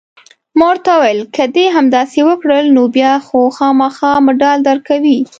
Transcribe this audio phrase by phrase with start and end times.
[0.57, 5.17] ما ورته وویل: که دې همداسې وکړل، نو بیا خو خامخا مډال درکوي.